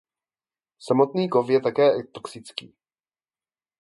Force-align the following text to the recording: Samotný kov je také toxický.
Samotný 0.85 1.25
kov 1.33 1.45
je 1.53 1.59
také 1.67 1.87
toxický. 2.15 2.67